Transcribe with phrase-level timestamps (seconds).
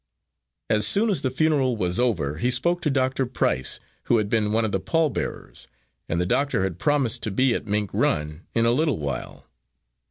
[0.67, 3.27] As soon as the funeral was over he spoke to Dr.
[3.27, 5.67] Price, who had been one of the pallbearers,
[6.09, 9.45] and the doctor had promised to be at Mink Run in a little while.